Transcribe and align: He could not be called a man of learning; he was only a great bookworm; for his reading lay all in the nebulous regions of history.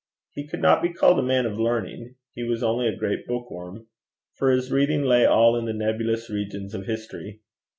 He 0.33 0.47
could 0.47 0.63
not 0.63 0.81
be 0.81 0.91
called 0.91 1.19
a 1.19 1.21
man 1.21 1.45
of 1.45 1.59
learning; 1.59 2.15
he 2.33 2.43
was 2.43 2.63
only 2.63 2.87
a 2.87 2.95
great 2.95 3.27
bookworm; 3.27 3.85
for 4.33 4.49
his 4.49 4.71
reading 4.71 5.03
lay 5.03 5.27
all 5.27 5.55
in 5.55 5.65
the 5.65 5.73
nebulous 5.73 6.27
regions 6.27 6.73
of 6.73 6.87
history. 6.87 7.41